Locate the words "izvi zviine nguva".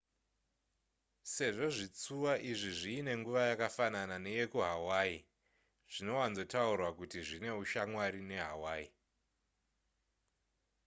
2.51-3.41